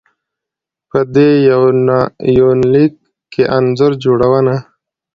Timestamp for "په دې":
0.89-1.29